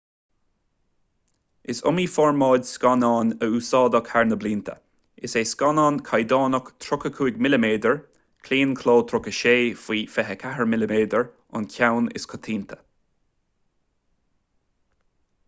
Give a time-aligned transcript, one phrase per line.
[1.71, 4.73] is iomaí formáid scannáin a úsáideadh thar na blianta.
[5.27, 7.67] is é scannán caighdeánach 35 mm
[8.49, 10.95] claonchló 36 faoi 24 mm
[11.59, 12.79] an ceann is coitianta